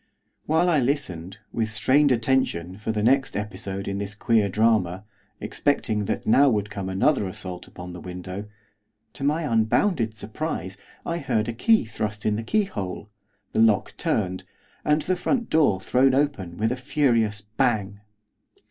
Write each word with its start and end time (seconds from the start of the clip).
While 0.47 0.67
I 0.67 0.79
listened, 0.79 1.37
with 1.53 1.69
strained 1.71 2.11
attention, 2.11 2.75
for 2.79 2.91
the 2.91 3.03
next 3.03 3.37
episode 3.37 3.87
in 3.87 3.99
this 3.99 4.15
queer 4.15 4.49
drama, 4.49 5.03
expecting 5.39 6.05
that 6.05 6.25
now 6.25 6.49
would 6.49 6.71
come 6.71 6.89
another 6.89 7.27
assault 7.27 7.67
upon 7.67 7.93
the 7.93 8.01
window, 8.01 8.45
to 9.13 9.23
my 9.23 9.43
unbounded 9.43 10.15
surprise 10.15 10.75
I 11.05 11.19
heard 11.19 11.47
a 11.47 11.53
key 11.53 11.85
thrust 11.85 12.25
in 12.25 12.35
the 12.35 12.41
keyhole, 12.41 13.11
the 13.53 13.59
lock 13.61 13.93
turned, 13.95 14.43
and 14.83 15.03
the 15.03 15.15
front 15.15 15.51
door 15.51 15.79
thrown 15.79 16.15
open 16.15 16.57
with 16.57 16.71
a 16.71 16.75
furious 16.75 17.41
bang. 17.41 17.99